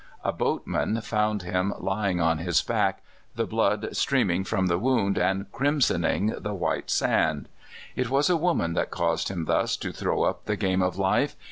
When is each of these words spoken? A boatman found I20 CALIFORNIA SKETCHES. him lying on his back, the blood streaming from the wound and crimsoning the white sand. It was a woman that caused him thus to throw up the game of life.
A 0.23 0.31
boatman 0.33 0.99
found 1.01 1.41
I20 1.41 1.41
CALIFORNIA 1.41 1.41
SKETCHES. 1.41 1.79
him 1.79 1.85
lying 1.85 2.19
on 2.19 2.37
his 2.39 2.61
back, 2.63 3.03
the 3.35 3.45
blood 3.45 3.95
streaming 3.95 4.43
from 4.43 4.65
the 4.65 4.79
wound 4.79 5.19
and 5.19 5.51
crimsoning 5.51 6.41
the 6.41 6.55
white 6.55 6.89
sand. 6.89 7.47
It 7.95 8.09
was 8.09 8.27
a 8.27 8.35
woman 8.35 8.73
that 8.73 8.89
caused 8.89 9.29
him 9.29 9.45
thus 9.45 9.77
to 9.77 9.91
throw 9.91 10.23
up 10.23 10.45
the 10.45 10.55
game 10.57 10.81
of 10.81 10.97
life. 10.97 11.35